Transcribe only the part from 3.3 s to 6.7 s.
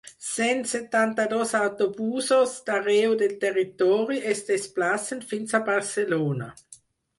territori es desplacen fins a Barcelona.